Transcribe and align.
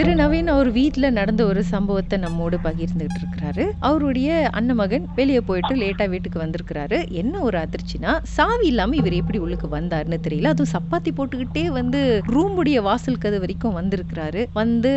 திரு 0.00 0.12
நவீன் 0.20 0.46
அவர் 0.52 0.68
வீட்டில் 0.76 1.14
நடந்த 1.16 1.42
ஒரு 1.48 1.62
சம்பவத்தை 1.70 2.16
நம்மோடு 2.22 2.56
பகிர்ந்துகிட்டு 2.66 3.18
இருக்கிறாரு. 3.22 3.64
அவருடைய 3.88 4.28
அண்ணன் 4.58 4.78
மகன் 4.78 5.04
வெளியே 5.18 5.40
போயிட்டு 5.48 5.72
லேட்டாக 5.80 6.08
வீட்டுக்கு 6.12 6.38
வந்திருக்கிறாரு. 6.42 6.98
என்ன 7.20 7.42
ஒரு 7.48 7.56
அதிர்ச்சினா 7.62 8.12
சாவி 8.36 8.66
இல்லாமல் 8.70 8.98
இவர் 9.00 9.16
எப்படி 9.18 9.38
உள்ளுக்கு 9.46 9.68
வந்தாருன்னு 9.74 10.18
தெரியல. 10.26 10.52
அதுவும் 10.54 10.70
சப்பாத்தி 10.76 11.10
போட்டுக்கிட்டே 11.18 11.64
வந்து 11.78 12.00
ரூமுடைய 12.36 12.78
வாசல் 12.86 13.20
கது 13.24 13.40
வரைக்கும் 13.42 13.76
வந்திருக்கிறாரு. 13.80 14.44
வந்து 14.60 14.92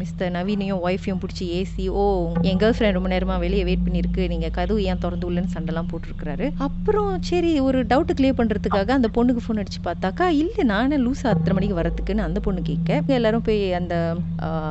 மிஸ்டர் 0.00 0.34
நவீனையும் 0.38 0.82
ஒய்ஃபையும் 0.88 1.22
பிடிச்சி 1.24 1.46
ஏசி 1.60 1.86
ஓ 2.02 2.06
என் 2.48 2.60
கேர்ள் 2.64 2.76
ஃப்ரெண்ட் 2.78 2.98
ரொம்ப 2.98 3.12
நேரமாக 3.14 3.40
வெளியே 3.44 3.62
வெயிட் 3.70 3.86
பண்ணியிருக்கு. 3.86 4.26
நீங்கள் 4.34 4.54
கதவு 4.58 4.82
ஏன் 4.90 5.02
திறந்து 5.06 5.30
உள்ளன்னு 5.30 5.54
சண்டைலாம் 5.56 5.92
போட்டிருக்கிறாரு. 5.92 6.48
அப்புறம் 6.68 7.14
சரி 7.30 7.54
ஒரு 7.68 7.80
டவுட்டு 7.94 8.18
கிளியர் 8.20 8.38
பண்ணுறதுக்காக 8.42 8.98
அந்த 8.98 9.10
பொண்ணுக்கு 9.18 9.46
ஃபோன் 9.46 9.62
அடிச்சு 9.64 9.82
பார்த்தாக்கா 9.88 10.28
இல்லை 10.42 10.66
நானே 10.74 11.00
லூசா 11.06 11.30
அத்தனை 11.36 11.56
மணிக்கு 11.60 11.80
வரத்துக்குன்னு 11.82 12.28
அந்த 12.28 12.40
பொண்ணு 12.48 12.68
கேட்க. 12.72 13.00
எல்லாரும் 13.20 13.48
போய் 13.50 13.64
அந்த 13.82 13.94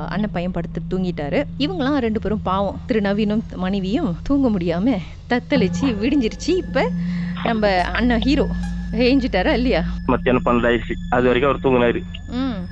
அண்ணன் 0.08 0.32
பையன் 0.32 0.52
படுத்து 0.52 0.82
தூங்கிட்டாரு. 0.92 1.44
இவங்களாம் 1.60 1.98
ரெண்டு 1.98 2.20
பேரும் 2.20 2.44
பாவம். 2.44 2.80
திரு 2.86 3.02
நவீனும் 3.02 3.46
மனைவியும் 3.56 4.16
தூங்க 4.24 4.50
முடியாம 4.50 4.98
தத்தளிச்சு 5.30 5.88
விடிஞ்சிருச்சு. 6.04 6.54
இப்ப 6.64 6.90
நம்ம 7.44 7.82
அண்ணன் 7.82 8.20
ஹீரோ 8.20 8.48
ஏஞ்சிட்டாரா 8.94 9.52
இல்லையா? 9.54 9.82
மத்தியானம் 10.06 10.46
பன்னெண்டு 10.46 10.68
ஆயிடுச்சு. 10.70 10.96
அது 11.10 11.28
வரைக்கும் 11.28 11.52
அவர் 11.52 11.64
தூங்கினாரு. 11.66 12.00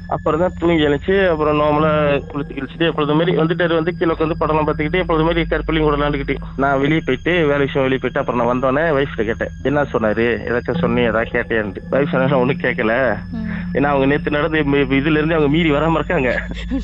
அப்புறம் 0.08 0.40
தான் 0.40 0.56
தூங்கி 0.58 0.86
எழுந்துச்சு. 0.86 1.16
அப்புறம் 1.32 1.60
நார்மலா 1.60 1.92
குளிச்சு 2.32 2.56
கிழிச்சிட்டு 2.58 2.88
எப்பொழுது 2.90 3.14
மாதிரி 3.14 3.38
வந்துட்டாரு 3.38 3.74
வந்து. 3.74 3.92
கீழே 3.98 4.12
உட்காந்து 4.14 4.40
படம்லாம் 4.40 4.68
பார்த்துக்கிட்டு 4.68 5.02
எப்பொழுது 5.04 5.26
மாதிரி 5.28 5.46
கற்பலையும் 5.52 5.88
கூட 5.88 5.96
விளாண்டுக்கிட்டு. 5.96 6.36
நான் 6.56 6.80
வெளியே 6.80 7.02
போயிட்டு 7.06 7.32
வேலை 7.52 7.64
விஷயம் 7.66 7.86
வெளியே 7.86 8.02
போயிட்டு 8.02 8.22
அப்புறம் 8.22 8.40
நான் 8.42 8.52
வந்தோடனே 8.52 8.84
வைஃப்ல 8.98 9.26
கேட்டேன். 9.30 9.54
என்ன 9.64 9.86
சொன்னாரு? 9.94 10.28
ஏதாச்சும் 10.50 10.82
சொன்னி 10.84 11.02
ஏதாவது 11.02 11.34
கேட்டேன்ட்டு 11.36 11.86
வைஃப் 11.92 12.14
சொன்னா 12.14 12.42
ஒன்றும் 12.44 12.64
கேட்கல. 12.66 12.96
ஏன்னா 13.74 13.90
அவங்க 13.92 14.06
நேத்து 14.06 14.32
நடந்து 14.32 14.64
இதுல 15.00 15.18
இருந்து 15.18 15.36
அவங்க 15.36 15.48
மீறி 15.48 15.72
வராம 15.72 15.94
இருக்காங்க. 15.94 16.30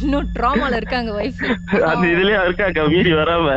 இன்னும் 0.01 0.27
ட்ராமால 0.39 0.75
இருக்காங்க 0.75 1.11
ஒய்ஃப் 1.21 1.43
அது 1.81 2.07
இதுலயே 2.07 2.43
இருக்காங்க 2.43 2.83
மீறி 2.87 3.13
வராம. 3.13 3.47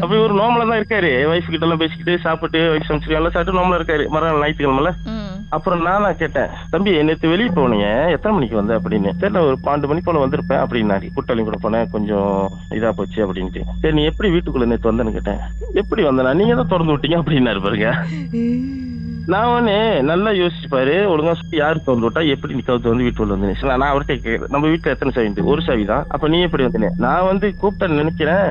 அப்ப 0.00 0.16
இவர் 0.16 0.34
நார்மலா 0.34 0.68
தான் 0.68 0.80
இருக்காரு. 0.80 1.10
வைஃப் 1.32 1.50
கிட்ட 1.50 1.66
எல்லாம் 1.66 1.78
பேசிக்கிட்டு 1.78 2.18
சாப்பிட்டு 2.20 2.58
வைஃப் 2.72 2.88
சமைச்சு 2.88 3.08
எல்லாம் 3.08 3.30
சாப்பிட்டு 3.30 3.60
நார்மலா 3.60 3.80
இருக்காரு. 3.80 4.06
மறுநாள் 4.08 4.40
ஞாயிற்றுக்கிழமை 4.40 4.92
ம். 5.04 5.20
அப்புறம் 5.48 5.82
நானா 5.82 6.12
கேட்டேன் 6.12 6.48
தம்பி 6.70 7.02
நேற்று 7.02 7.28
வெளியே 7.28 7.48
போனீங்க. 7.48 8.10
எத்தனை 8.10 8.36
மணிக்கு 8.36 8.56
வந்த? 8.56 8.78
அப்படின்னு. 8.78 9.10
தெரியல 9.20 9.38
ஒரு 9.38 9.56
பன்னெண்டு 9.64 9.86
மணி 9.86 10.00
போல 10.04 10.26
வந்திருப்பேன். 10.26 10.62
அப்படின்னாரு. 10.64 11.08
கூட்டாளி 11.16 11.42
கூட 11.42 11.58
போனேன். 11.62 11.90
கொஞ்சம் 11.90 12.50
இதா 12.70 12.90
போச்சு 12.90 13.26
அப்படின்ட்டு. 13.26 13.62
சரி 13.80 13.94
நீ 13.94 14.04
எப்படி 14.04 14.30
வீட்டுக்குள்ள 14.30 14.66
நேற்று 14.66 14.92
வந்தேன்னு 14.92 15.12
கேட்டேன். 15.12 15.40
எப்படி 15.74 16.02
வந்தனா? 16.02 16.34
நீங்க 16.34 16.54
தான் 16.54 16.68
திறந்து 16.68 16.96
விட்டீங்க. 16.96 17.20
அப்படின்னாரு 17.22 17.62
பாருங்க. 17.62 17.90
நான் 19.30 19.48
உடனே 19.50 19.76
நல்லா 20.08 20.30
யோசிச்சுப்பாரு 20.38 20.94
ஒழுங்கா 21.10 21.32
சொல்லி 21.38 21.56
யாரு 21.60 21.78
திறந்து 21.86 22.06
விட்டா 22.06 22.22
எப்படி 22.34 22.54
நீ 22.56 22.62
கவுத்து 22.66 22.90
வந்து 22.92 23.04
வீட்டுக்குள்ள 23.06 23.34
வந்து 23.36 23.80
நான் 23.82 23.92
அவர்கிட்ட 23.92 24.14
கேட்கிறேன் 24.14 24.52
நம்ம 24.54 24.68
வீட்டுல 24.72 24.92
எத்தனை 24.94 25.12
சாவி? 25.16 25.44
ஒரு 25.52 25.62
சாவி 25.66 25.84
தான். 25.84 26.04
அப்ப 26.14 26.28
நீ 26.28 26.38
எப்படி 26.46 26.66
வந்தேன் 26.66 26.96
நான் 27.04 27.28
வந்து 27.30 27.48
கூப்பிட்டேன்னு 27.60 28.00
நினைக்கிறேன். 28.02 28.46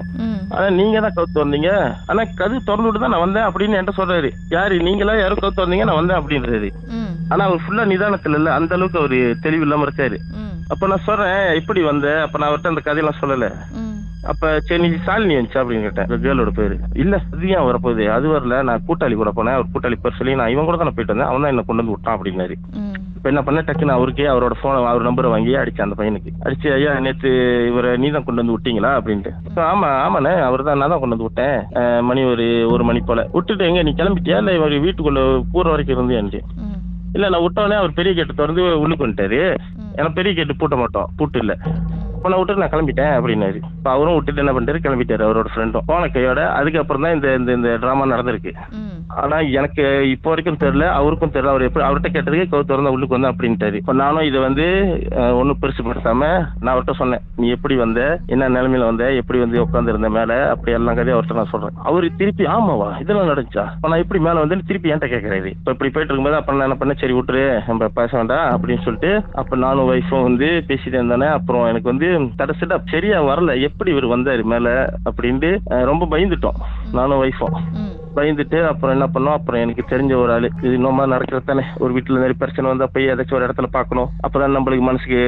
ஆனா 0.56 0.70
நீங்க 0.80 1.00
தான் 1.06 1.16
கவுத்து 1.18 1.44
வந்தீங்க. 1.44 1.72
ஆனா 2.12 2.24
கது 2.42 2.56
திறந்து 2.70 2.88
விட்டு 2.88 3.04
தான் 3.04 3.14
நான் 3.16 3.26
வந்தேன் 3.26 3.48
அப்படின்னு 3.50 3.78
என்கிட்ட 3.80 4.00
சொல்றாரு. 4.02 4.32
யாரு? 4.56 4.78
நீங்களா? 4.88 5.16
யாரும் 5.20 5.44
கவுத்து 5.44 5.66
வந்தீங்க 5.66 5.88
நான் 5.90 6.00
வந்தேன் 6.02 6.20
அப்படின்றாரு. 6.22 6.72
ஆனா 7.34 7.44
அவர் 7.46 7.64
ஃபுல்லா 7.66 7.86
நிதானத்துல 7.92 8.40
இல்ல. 8.42 8.54
அந்த 8.54 8.76
அளவுக்கு 8.76 9.02
அவரு 9.04 9.38
தெளிவு 9.48 9.66
இல்லாம 9.68 9.86
இருக்காரு. 9.88 10.20
அப்ப 10.74 10.88
நான் 10.88 11.08
சொல்றேன் 11.08 11.56
எப்படி 11.62 11.82
வந்த? 11.82 12.22
அப்ப 12.26 12.38
நான் 12.38 12.50
அவர்கிட்ட 12.50 12.74
அந்த 12.74 12.84
கதையெல்லாம் 12.88 13.22
சொல்லல. 13.24 13.48
அப்ப 14.30 14.50
சரி 14.68 14.82
நீ 14.84 14.98
சாலினி 15.06 15.36
வந்துச்சா 15.38 15.62
அப்படின்னு 15.62 15.86
கேட்டேன் 15.86 16.10
கேர்ளோட 16.24 16.52
பேரு. 16.58 16.76
இல்ல 17.04 17.16
அது 17.34 17.46
ஏன் 17.56 17.68
வரப்போகுது? 17.68 18.04
அது 18.16 18.28
வரல 18.34 18.58
நான் 18.68 18.84
கூட்டாளி 18.88 19.16
கூட 19.22 19.32
போனேன். 19.38 19.56
அவர் 19.58 19.72
கூட்டாளி 19.74 19.98
பேர் 20.04 20.18
சொல்லி 20.18 20.34
நான் 20.40 20.52
இவன் 20.54 20.68
கூட 20.68 20.78
தான் 20.82 20.96
போயிட்டு 20.98 21.14
வந்தேன். 21.14 21.30
அவன் 21.32 21.44
தான் 21.44 21.54
என்ன 21.54 21.64
கொண்டு 21.68 21.82
வந்து 21.84 21.96
விட்டான் 21.96 22.16
அப்படின்னாரு. 22.18 22.56
இப்ப 23.18 23.30
என்ன 23.32 23.42
பண்ண 23.48 23.60
டக்குன்னு 23.68 23.96
அவருக்கே 23.98 24.28
அவரோட 24.34 24.54
போன் 24.62 24.78
அவர் 24.92 25.08
நம்பரை 25.08 25.30
வாங்கி 25.34 25.52
அடிச்சேன் 25.62 25.86
அந்த 25.88 25.98
பையனுக்கு. 26.00 26.32
அடிச்சு 26.46 26.68
ஐயா 26.76 26.92
நேத்து 27.06 27.32
இவரை 27.72 27.92
நீ 28.04 28.10
தான் 28.16 28.26
கொண்டு 28.28 28.42
வந்து 28.44 28.56
விட்டீங்களா? 28.56 28.92
அப்படின்ட்டு. 29.00 29.34
அப்ப 29.50 29.62
ஆமா 29.72 29.90
ஆமாண்ணே 30.06 30.34
அவர் 30.50 30.68
தான் 30.70 30.80
நான் 30.82 30.94
தான் 30.94 31.02
கொண்டு 31.04 31.16
வந்து 31.16 31.30
விட்டேன். 31.30 31.58
மணி 32.10 32.24
ஒரு 32.34 32.46
ஒரு 32.76 32.86
மணி 32.90 33.02
போல. 33.10 33.24
விட்டுட்டு 33.38 33.70
எங்க 33.70 33.84
நீ 33.90 33.94
கிளம்பிட்டியா? 34.02 34.40
இல்ல 34.44 34.54
இவர் 34.60 34.78
வீட்டுக்குள்ள 34.88 35.24
பூர 35.56 35.66
வரைக்கும் 35.74 35.98
இருந்தேன்ட்டு 35.98 36.42
இல்ல 37.16 37.30
நான் 37.32 37.44
விட்டோடனே 37.46 37.78
அவர் 37.80 37.98
பெரிய 37.98 38.12
கேட்டு 38.18 38.34
திறந்து 38.36 38.62
உள்ளுக்கு 38.84 39.06
வந்துட்டாரு. 39.06 39.40
ஏன்னா 39.98 40.12
பெரிய 40.20 40.32
கேட்டு 40.36 40.54
பூட்ட 40.60 40.76
மாட்டோம். 40.82 41.10
பூட்டு 41.18 41.40
இல்ல. 41.44 41.54
உன்னை 42.24 42.38
விட்டு 42.38 42.62
நான் 42.62 42.74
கிளம்பிட்டேன் 42.74 43.14
அப்படின்னாரு. 43.18 43.60
இப்ப 43.78 43.92
அவரும் 43.92 44.14
விட்டுட்டு 44.14 44.42
என்ன 44.44 44.54
பண்ணிட்டாரு? 44.56 44.80
கிளம்பிட்டாரு 44.86 45.24
அவரோட 45.28 45.50
ஃப்ரெண்டும் 45.54 45.88
போன 45.92 46.08
கையோட 46.08 46.42
அதுக்கப்புறம் 46.52 47.06
தான் 47.06 47.14
இந்த 47.14 47.28
இந்த 47.36 47.52
இந்த 47.52 47.70
டிராமா 47.78 48.06
நடந்திருக்கு. 48.06 48.54
ஆனா 49.24 49.40
எனக்கு 49.60 49.84
இப்போ 50.16 50.30
வரைக்கும் 50.34 50.62
தெரியல. 50.64 50.88
அவருக்கும் 51.00 51.36
தெரியல. 51.36 51.54
அவர் 51.56 51.68
எப்படி 51.68 51.86
அவர்கிட்ட 51.88 52.12
கேட்டதுக்கு 52.16 52.52
கவு 52.52 52.70
திறந்த 52.72 52.96
உள்ளுக்கு 52.96 53.18
வந்தேன் 53.18 53.34
அப்படின்ட்டாரு. 53.34 53.82
இப்ப 53.84 53.94
நானும் 54.04 54.28
இதை 54.32 54.42
வந்து 54.48 54.68
ஒன்றும் 55.42 55.60
பெருசு 55.62 55.70
பெருசுப்படுத்தாம 55.72 56.24
நான் 56.64 56.72
அவர்கிட்ட 56.72 56.94
சொன்னேன். 57.02 57.24
நீ 57.42 57.46
எப்படி 57.56 57.76
வந்த? 57.82 58.02
என்ன 58.34 58.50
நிலைமையில 58.56 58.90
வந்த? 58.90 59.06
எப்படி 59.22 59.40
வந்து 59.44 59.62
உட்கார்ந்து 59.64 59.92
இருந்த 59.94 60.10
மேல? 60.18 60.32
அப்படி 60.54 60.76
எல்லாம் 60.78 60.98
கதையும் 61.00 61.18
அவர்கிட்ட 61.18 61.38
நான் 61.40 61.52
சொல்றேன். 61.54 61.78
அவரு 61.90 62.08
திருப்பி 62.20 62.46
ஆமாவா 62.56 62.90
இதெல்லாம் 63.04 63.30
நடந்துச்சா? 63.32 63.66
நான் 63.92 64.04
எப்படி 64.04 64.22
மேல 64.28 64.44
வந்து 64.44 64.68
திருப்பி 64.72 64.92
என்கிட்ட 64.92 65.10
கேட்கறாரு 65.14 65.52
இப்ப 65.58 65.76
இப்படி 65.76 65.92
போயிட்டு 65.96 66.12
இருக்கும்போது 66.14 66.40
அப்ப 66.40 66.58
நான் 66.58 66.68
என்ன 66.68 66.78
பண்ணேன்? 66.82 67.02
சரி 67.04 67.16
விட்டுரு. 67.18 67.46
நம்ம 67.70 67.90
பேச 68.00 68.12
வேண்டாம் 68.20 68.48
அப்படின்னு 68.56 68.86
சொல்லிட்டு 68.88 69.12
அப்ப 69.44 69.62
நானும் 69.66 69.90
ஒய்ஃபும் 69.94 70.28
வந்து 70.30 70.50
பேசிட்டு 70.70 70.98
இருந்தானே. 71.00 71.30
அப்புறம் 71.38 71.66
எனக்கு 71.72 71.92
வந்து 71.94 72.10
கடைசிட்டா 72.42 72.78
சரியா 72.94 73.20
வரல. 73.32 73.60
எப்படி 73.70 73.92
இவர் 73.96 74.14
வந்தாரு 74.16 74.46
மேல? 74.54 74.68
அப்படின்ட்டு 75.10 75.52
ரொம்ப 75.92 76.08
பயந்துட்டோம். 76.14 76.60
நானும் 77.00 77.22
ஒய்ஃபும் 77.24 77.58
பயந்துட்டு 78.16 78.68
அப்புறம் 78.68 79.02
என்ன 79.02 79.08
பண்ணோம்? 79.14 79.34
அப்புறம் 79.34 79.62
எனக்கு 79.62 79.84
தெரிஞ்ச 79.90 80.16
ஒரு 80.22 80.34
ஆளு. 80.34 80.50
இது 80.62 80.78
இன்னொமா 80.78 81.08
நடக்கிறது 81.08 81.46
தானே. 81.46 81.64
ஒரு 81.78 81.94
வீட்டுல 81.94 82.14
நிறைய 82.14 82.34
பிரச்சனை 82.38 82.70
வந்தா 82.70 82.88
போய் 82.94 83.08
ஏதாச்சும் 83.08 83.34
ஒரு 83.34 83.48
இடத்துல 83.48 83.70
பார்க்கணும். 83.72 84.10
அப்பதான் 84.28 84.56
நம்மளுக்கு 84.58 84.80
மனசுக்கு 84.80 85.20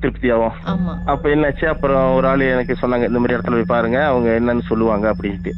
திருப்தி 0.00 0.30
ஆகும். 0.30 0.52
அப்ப 1.06 1.28
என்னாச்சு? 1.28 1.64
அப்புறம் 1.64 2.14
ஒரு 2.14 2.28
ஆளு 2.28 2.50
எனக்கு 2.50 2.76
சொன்னாங்க 2.82 3.06
இந்த 3.06 3.18
மாதிரி 3.18 3.34
இடத்துல 3.34 3.52
போய் 3.52 3.72
பாருங்க. 3.74 4.06
அவங்க 4.06 4.28
என்னன்னு 4.40 4.60
சொல்லுவாங்க 4.60 5.14
அப்படின்ட்டு. 5.14 5.52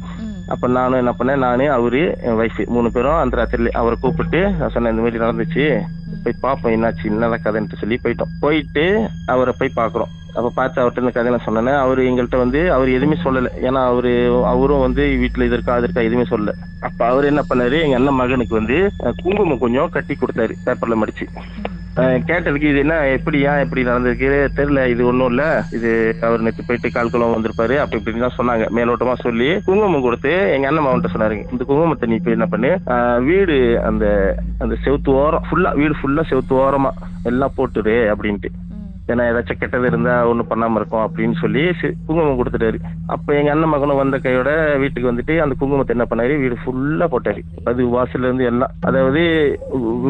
அப்ப 0.47 0.67
நானும் 0.67 0.97
என்ன 0.97 1.15
பண்ணேன்? 1.19 1.37
நானு 1.37 1.71
அவரு 1.71 2.17
என் 2.23 2.37
ஒய்ஃப் 2.37 2.65
மூணு 2.65 2.91
பேரும் 2.91 3.17
அந்த 3.17 3.35
ராத்திரில 3.39 3.67
அவரை 3.67 3.97
கூப்பிட்டு 4.01 4.49
நான் 4.49 4.69
சொன்னேன் 4.69 4.95
இந்த 4.95 5.03
மாதிரி 5.03 5.23
நடந்துச்சு. 5.23 5.81
போய் 6.23 6.39
பார்ப்போம் 6.41 6.73
என்னாச்சு 6.73 7.03
என்னதான் 7.03 7.43
கதைன்ட்டு 7.43 7.81
சொல்லி 7.81 7.99
போயிட்டோம். 8.03 8.31
போயிட்டு 8.39 9.07
அவரை 9.25 9.53
போய் 9.59 9.75
பார்க்குறோம். 9.75 10.11
அப்ப 10.35 10.51
பார்த்து 10.55 10.81
அவர்கிட்ட 10.81 11.03
இந்த 11.03 11.11
கதையெல்லாம் 11.11 11.45
சொன்னேன். 11.45 11.73
அவர் 11.73 11.99
எங்கள்கிட்ட 11.99 12.37
வந்து 12.37 12.73
அவர் 12.73 12.89
எதுவுமே 12.89 13.17
சொல்லல. 13.23 13.51
ஏன்னா 13.61 13.85
அவரு 13.85 14.43
அவரும் 14.45 14.79
வந்து 14.79 15.03
வீட்டுல 15.03 15.47
இது 15.47 15.57
இருக்கா 15.57 15.73
அது 15.73 15.87
இருக்கா 15.87 16.01
எதுவுமே 16.01 16.27
சொல்லல. 16.29 16.55
அப்ப 16.87 16.99
அவர் 17.11 17.29
என்ன 17.29 17.41
பண்ணாரு? 17.49 17.77
எங்க 17.85 17.95
அண்ணன் 17.97 18.19
மகனுக்கு 18.19 18.53
வந்து 18.59 18.77
குங்குமம் 19.23 19.63
கொஞ்சம் 19.63 19.91
கட்டி 19.95 20.13
கொடுத்தாரு 20.21 20.53
பேப்பர்ல 20.65 20.97
மடிச்சு. 21.01 21.25
கேட்டதுக்கு 22.27 22.67
இது 22.71 22.79
என்ன 22.83 22.97
எப்படியா 23.15 23.53
எப்படி 23.63 23.81
நடந்திருக்கு? 23.87 24.29
தெரியல 24.57 24.81
இது 24.91 25.01
ஒன்றும் 25.09 25.29
இல்லை. 25.31 25.47
இது 25.77 25.89
அவர் 26.27 26.43
நேற்று 26.45 26.67
போயிட்டு 26.67 26.89
கால்குளம் 26.95 27.33
வந்திருப்பாரு 27.35 27.75
அப்படி 27.81 27.99
இப்படின்னு 27.99 28.25
தான் 28.25 28.37
சொன்னாங்க. 28.37 28.65
மேலோட்டமா 28.77 29.15
சொல்லி 29.25 29.49
குங்குமம் 29.67 30.05
கொடுத்து 30.07 30.31
எங்க 30.55 30.69
அண்ணன் 30.69 30.85
மகன்கிட்ட 30.85 31.13
சொன்னாருங்க. 31.15 31.45
இந்த 31.55 31.65
குங்குமத்தை 31.71 32.09
நீ 32.13 32.19
போய் 32.25 32.37
என்ன 32.37 32.47
பண்ணு? 32.53 32.71
வீடு 33.29 33.57
அந்த 33.89 34.05
அந்த 34.65 34.77
செவுத்து 34.85 35.11
ஓரம் 35.23 35.45
ஃபுல்லா 35.49 35.73
வீடு 35.81 35.95
ஃபுல்லா 36.01 36.25
செவுத்து 36.31 36.55
ஓரமா 36.63 36.93
எல்லாம் 37.31 37.55
போட்டுரு 37.59 37.97
அப்படின்ட்டு. 38.13 38.51
ஏன்னா 39.13 39.23
ஏதாச்சும் 39.31 39.59
கெட்டது 39.61 39.87
இருந்தா 39.91 40.15
ஒன்றும் 40.31 40.49
பண்ணாம 40.51 40.79
இருக்கும் 40.79 41.03
அப்படின்னு 41.05 41.35
சொல்லி 41.43 41.63
குங்குமம் 42.07 42.39
கொடுத்துட்டாரு. 42.39 42.77
அப்ப 43.13 43.35
எங்க 43.39 43.51
அண்ணன் 43.53 43.73
மகனும் 43.73 43.99
வந்த 44.01 44.17
கையோட 44.25 44.49
வீட்டுக்கு 44.81 45.11
வந்துட்டு 45.11 45.35
அந்த 45.43 45.53
குங்குமத்தை 45.61 45.93
என்ன 45.95 46.05
பண்ணாரு? 46.11 46.33
வீடு 46.43 46.55
ஃபுல்லா 46.63 47.07
போட்டாரு. 47.13 47.41
அது 47.69 47.87
வாசல்ல 47.95 48.29
இருந்து 48.29 48.47
எல்லாம் 48.51 48.73
அதாவது 48.89 49.21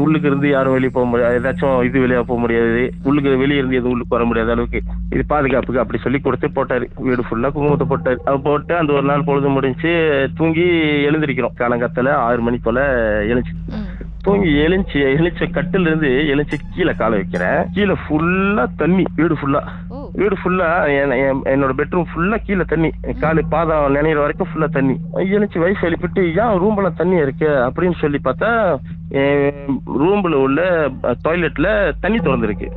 உள்ளுக்கு 0.03 0.29
இருந்து 0.31 0.49
யாரும் 0.55 0.75
வெளியே 0.77 0.93
போக 0.97 1.07
முடியாது 1.11 1.39
ஏதாச்சும் 1.39 1.77
இது 1.89 2.03
வெளியே 2.05 2.23
போக 2.31 2.39
முடியாது. 2.45 2.83
உள்ளுக்கு 3.09 3.35
வெளியே 3.43 3.61
இருந்து 3.61 3.79
எதுவும் 3.79 3.95
உள்ளுக்கு 3.95 4.17
வர 4.17 4.25
முடியாத 4.29 4.55
அளவுக்கு 4.55 4.81
இது 5.15 5.23
பாதுகாப்புக்கு 5.33 5.83
அப்படி 5.83 6.01
சொல்லி 6.05 6.21
கொடுத்து 6.27 6.49
போட்டாரு. 6.59 6.87
வீடு 7.07 7.27
ஃபுல்லா 7.29 7.51
குங்குமத்தை 7.55 7.87
போட்டாரு. 7.93 8.19
அது 8.29 8.39
போட்டு 8.49 8.75
அந்த 8.81 8.93
ஒரு 8.97 9.07
நாள் 9.11 9.27
பொழுது 9.29 9.55
முடிஞ்சு 9.57 9.93
தூங்கி 10.39 10.67
எழுந்திருக்கிறோம். 11.09 11.57
காலங்கத்துல 11.61 12.17
ஆறு 12.27 12.41
மணி 12.47 12.59
போல 12.67 12.79
எழுந்துச்சு. 13.31 13.55
தூங்கி 14.23 14.49
எழுந்துச்சு 14.63 14.99
எழுச்ச 15.19 15.45
கட்டில 15.55 15.87
இருந்து 15.89 16.09
எழுந்துச்சு 16.31 16.57
கீழே 16.75 16.93
காலை 17.01 17.15
வைக்கிறேன். 17.17 17.59
கீழே 17.73 17.95
ஃபுல்லா 18.03 18.63
தண்ணி 18.77 19.03
வீடு 19.15 19.35
ஃபுல்லா 19.41 19.61
வீடு 20.13 20.35
ஃபுல்லா 20.41 20.67
என்னோட 21.53 21.71
பெட்ரூம் 21.79 22.09
ஃபுல்லா 22.11 22.37
கீழே 22.45 22.65
தண்ணி. 22.67 22.89
காலு 23.21 23.41
பாதம் 23.53 23.85
நினைக்கிற 23.95 24.19
வரைக்கும் 24.19 24.49
ஃபுல்லா 24.51 24.69
தண்ணி. 24.77 24.95
எழுந்துச்சு 25.13 25.59
வயசு 25.59 25.89
எழுப்பிட்டு 25.89 26.23
ஏன் 26.41 26.59
ரூம்ல 26.63 26.91
தண்ணி 26.95 27.17
இருக்கு? 27.25 27.49
அப்படின்னு 27.67 27.97
சொல்லி 28.03 28.19
பார்த்தா 28.23 28.51
ரூம்ல 30.03 30.41
உள்ள 30.45 30.61
டாய்லெட்ல 31.27 31.67
தண்ணி 31.99 32.17
திறந்துருக்கு. 32.17 32.69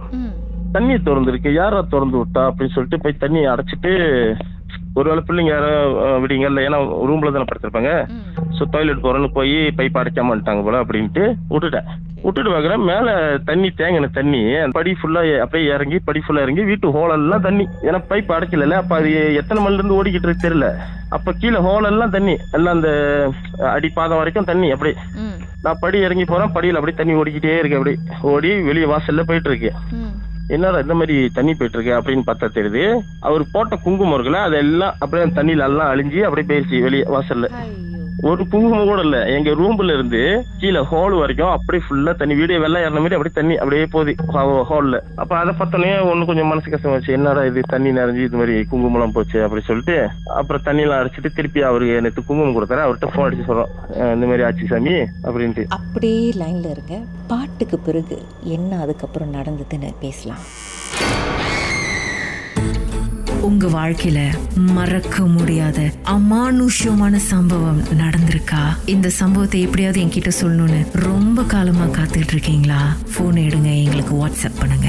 தண்ணி 0.72 0.94
திறந்துருக்கு. 0.94 1.50
யாரா 1.52 1.80
திறந்து 1.88 2.18
விட்டா? 2.18 2.42
அப்படின்னு 2.48 2.74
சொல்லிட்டு 2.76 3.02
போய் 3.04 3.20
தண்ணியை 3.24 3.48
அடைச்சிட்டு 3.54 3.92
ஒருவேளை 4.98 5.22
பிள்ளைங்க 5.26 5.52
யாரும் 5.52 5.92
விடுங்க 6.22 6.48
இல்லை 6.50 6.62
ஏன்னா 6.68 6.78
ரூம்ல 7.08 7.32
தானே 7.34 7.48
படுத்திருப்பாங்க. 7.50 7.92
ஸோ 8.56 8.62
டாய்லெட் 8.72 9.04
போறேன்னு 9.04 9.28
போய் 9.36 9.54
பைப் 9.78 10.00
அடைக்காம 10.00 10.32
வந்துட்டாங்க 10.32 10.62
போல 10.66 10.80
அப்படின்ட்டு 10.84 11.22
விட்டுட்டேன். 11.52 11.86
விட்டுட்டு 12.24 12.50
பார்க்குறேன் 12.52 12.82
மேலே 12.90 13.12
தண்ணி 13.48 13.68
தேங்கின 13.78 14.10
தண்ணி 14.18 14.40
அந்த 14.62 14.74
படி 14.78 14.90
ஃபுல்லாக 14.98 15.38
அப்படியே 15.44 15.70
இறங்கி 15.76 15.98
படி 16.08 16.20
ஃபுல்லாக 16.24 16.46
இறங்கி 16.46 16.64
வீட்டு 16.70 16.92
ஹோலெல்லாம் 16.96 17.46
தண்ணி. 17.46 17.64
ஏன்னா 17.88 18.00
பைப் 18.10 18.34
அடைக்கல 18.36 18.76
அப்போ 18.82 18.96
அது 19.00 19.10
எத்தனை 19.40 19.60
மணில 19.64 19.80
இருந்து 19.80 19.98
ஓடிக்கிட்டு 20.00 20.28
இருக்கு 20.28 20.46
தெரியல. 20.46 20.68
அப்போ 21.16 21.32
கீழே 21.40 21.58
ஹோலெல்லாம் 21.68 22.14
தண்ணி 22.16 22.34
எல்லாம் 22.58 22.76
அந்த 22.76 22.90
அடி 23.76 23.90
பாதம் 23.98 24.20
வரைக்கும் 24.20 24.50
தண்ணி 24.50 24.68
அப்படியே. 24.74 24.96
நான் 25.64 25.80
படி 25.82 25.98
இறங்கி 26.06 26.24
போறேன் 26.24 26.54
படியில் 26.54 26.78
அப்படியே 26.78 26.98
தண்ணி 27.00 27.18
ஓடிக்கிட்டே 27.22 27.58
இருக்கு 27.58 27.78
அப்படியே. 27.80 27.98
ஓடி 28.34 28.52
வெளியே 28.68 28.86
வாசல்ல 28.92 29.24
போயிட்டு 29.30 29.50
இருக்கு. 29.50 29.72
ம். 29.98 30.14
என்னடா 30.54 30.78
இந்த 30.78 30.94
மாதிரி 30.94 31.16
தண்ணி 31.36 31.52
போயிட்டு 31.54 31.78
இருக்கு 31.78 31.94
அப்படின்னு 31.98 32.24
பார்த்தா 32.28 32.48
தெரியுது. 32.56 32.82
அவர் 33.28 33.42
போட்ட 33.52 33.76
குங்குமம் 33.84 34.14
இருக்குல்ல 34.16 34.40
அதெல்லாம் 34.48 34.94
அப்படியே 34.98 35.28
தண்ணியில 35.38 35.68
எல்லாம் 35.70 35.90
அழிஞ்சு 35.92 36.20
அப்படியே 36.28 36.48
போயிடுச்சு 36.50 36.84
வெளியே 36.86 37.06
வாசல்ல. 37.14 37.48
ஒரு 38.30 38.42
குங்குமம் 38.50 38.88
கூட 38.90 39.00
இல்ல. 39.06 39.18
எங்க 39.36 39.50
ரூம்ல 39.60 39.94
இருந்து 39.96 40.20
கீழே 40.60 40.80
ஹால் 40.90 41.14
வரைக்கும் 41.20 41.52
அப்படியே 41.54 41.82
ஃபுல்லா 41.86 42.12
தண்ணி 42.20 42.34
வீடியோ 42.40 42.58
வெள்ளம் 42.64 42.82
ஏறின 42.86 43.00
மாதிரி 43.04 43.16
அப்படியே 43.18 43.36
தண்ணி 43.38 43.54
அப்படியே 43.62 43.86
போகுது. 43.94 44.12
ஹாலில் 44.70 44.98
அப்ப 45.22 45.32
அதை 45.38 45.52
பார்த்தோன்னே 45.60 45.90
ஒண்ணு 46.10 46.28
கொஞ்சம் 46.30 46.50
மனசு 46.52 46.72
கஷ்டமாச்சு 46.74 47.16
என்னடா 47.18 47.42
இது 47.50 47.62
தண்ணி 47.74 47.90
நிறைஞ்சு 47.98 48.22
இது 48.28 48.40
மாதிரி 48.40 48.54
குங்குமம்லாம் 48.72 49.16
போச்சு 49.16 49.38
அப்படி 49.46 49.62
சொல்லிட்டு 49.70 49.96
அப்புறம் 50.38 50.66
தண்ணியெல்லாம் 50.68 51.00
அரைச்சிட்டு 51.02 51.32
திருப்பி 51.38 51.62
அவருக்கு 51.70 51.98
எனக்கு 52.02 52.26
குங்குமம் 52.28 52.56
கொடுத்தாரு. 52.56 52.84
அவர்கிட்ட 52.86 53.10
ஃபோன் 53.14 53.26
அடிச்சு 53.28 53.48
சொல்றோம். 53.50 53.72
இந்த 54.14 54.26
மாதிரி 54.30 54.46
ஆச்சு 54.48 54.70
சாமி 54.74 54.94
அப்படின்ட்டு. 55.28 55.64
அப்படியே 55.78 56.22
லைன்ல 56.42 56.70
இருங்க. 56.76 56.98
பாட்டுக்கு 57.32 57.78
பிறகு 57.88 58.18
என்ன 58.56 58.80
அதுக்கப்புறம் 58.84 59.34
நடந்ததுன்னு 59.38 59.90
பேசலாம். 60.04 60.44
உங்க 63.42 63.66
வாழ்க்கையில 63.66 64.20
மறக்க 64.54 65.26
முடியாத 65.26 65.90
அமானுஷ்யமான 66.04 67.16
சம்பவம் 67.16 67.82
நடந்திருக்கா? 67.82 68.62
இந்த 68.86 69.08
சம்பவத்தை 69.08 69.60
எப்படியாவது 69.60 70.02
என்கிட்ட 70.02 70.30
சொல்லணும்னு 70.40 70.86
ரொம்ப 70.92 71.42
காலமா 71.42 71.84
காத்துட்டு 71.84 72.32
இருக்கீங்களா? 72.32 72.96
போன் 73.16 73.34
எடுங்க 73.34 73.82
எங்களுக்கு 73.84 74.26
வாட்ஸ்அப் 74.26 74.58
பண்ணுங்க. 74.58 74.88